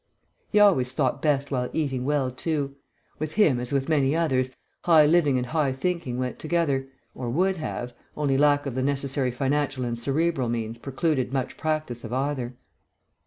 He 0.51 0.59
always 0.59 0.93
thought 0.93 1.21
best 1.21 1.51
while 1.51 1.69
eating 1.73 2.05
well 2.05 2.31
too; 2.31 2.75
with 3.19 3.33
him, 3.33 3.59
as 3.59 3.71
with 3.71 3.87
many 3.87 4.15
others, 4.15 4.55
high 4.85 5.05
living 5.05 5.37
and 5.37 5.45
high 5.45 5.71
thinking 5.73 6.17
went 6.17 6.39
together, 6.39 6.87
or 7.13 7.29
would 7.29 7.57
have, 7.57 7.93
only 8.17 8.35
lack 8.35 8.65
of 8.65 8.73
the 8.73 8.81
necessary 8.81 9.29
financial 9.29 9.85
and 9.85 9.99
cerebral 9.99 10.49
means 10.49 10.79
precluded 10.79 11.31
much 11.31 11.55
practice 11.55 12.03
of 12.03 12.11
either. 12.13 12.55